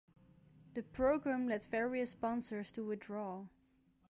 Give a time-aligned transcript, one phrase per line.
[0.73, 3.45] The programme led various sponsors to withdraw.